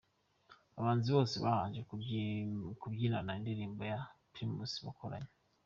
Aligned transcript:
Abahanzi 0.75 1.07
bose 1.15 1.35
babanje 1.43 1.81
kubyinana 2.81 3.31
indirimbo 3.39 3.81
ya 3.91 3.99
Primus 4.31 4.73
bakoranye. 4.85 5.31